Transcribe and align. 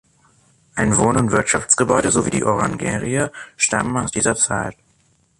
Ein 0.73 0.97
Wohn- 0.97 1.15
und 1.15 1.31
Wirtschaftsgebäude 1.31 2.09
sowie 2.09 2.31
die 2.31 2.43
Orangerie 2.43 3.27
stammen 3.55 3.97
aus 4.03 4.11
dieser 4.11 4.35
Zeit. 4.35 4.75